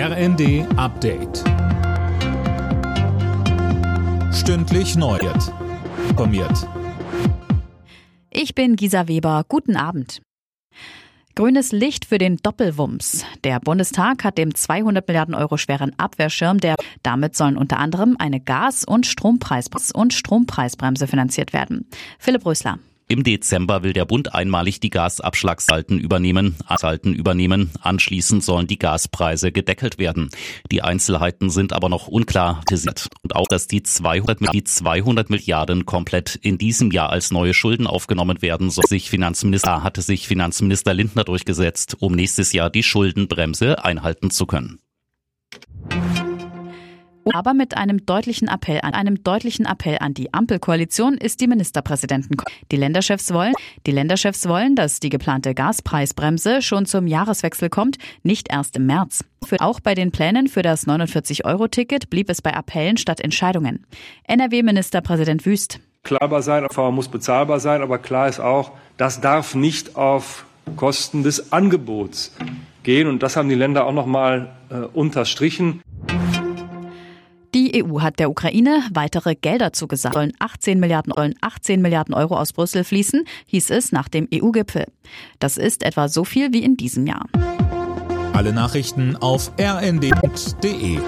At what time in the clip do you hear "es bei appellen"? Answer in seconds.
62.30-62.96